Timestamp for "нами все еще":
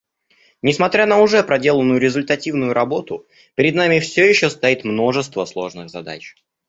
3.75-4.49